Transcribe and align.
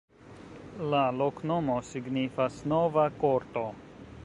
La 0.93 1.01
loknomo 1.17 1.77
signifas: 1.91 2.59
nova-korto. 2.75 3.67